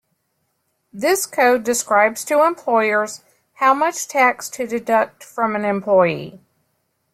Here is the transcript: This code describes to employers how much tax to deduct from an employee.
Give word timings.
This 0.91 1.27
code 1.27 1.63
describes 1.63 2.25
to 2.25 2.43
employers 2.43 3.23
how 3.53 3.75
much 3.75 4.07
tax 4.07 4.49
to 4.49 4.65
deduct 4.65 5.23
from 5.23 5.55
an 5.55 5.63
employee. 5.63 6.39